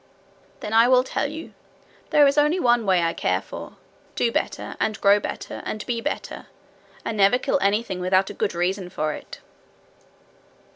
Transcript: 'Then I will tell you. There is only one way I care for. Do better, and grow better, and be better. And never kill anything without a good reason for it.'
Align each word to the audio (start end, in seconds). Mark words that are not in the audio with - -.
'Then 0.61 0.73
I 0.73 0.87
will 0.87 1.03
tell 1.03 1.27
you. 1.27 1.53
There 2.09 2.25
is 2.25 2.35
only 2.35 2.59
one 2.59 2.87
way 2.87 3.03
I 3.03 3.13
care 3.13 3.39
for. 3.39 3.73
Do 4.15 4.31
better, 4.31 4.75
and 4.79 4.99
grow 4.99 5.19
better, 5.19 5.61
and 5.63 5.85
be 5.85 6.01
better. 6.01 6.47
And 7.05 7.15
never 7.15 7.37
kill 7.37 7.59
anything 7.61 7.99
without 7.99 8.31
a 8.31 8.33
good 8.33 8.55
reason 8.55 8.89
for 8.89 9.13
it.' 9.13 9.41